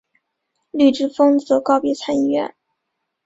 [0.71, 2.55] 绿之风则告别参议院。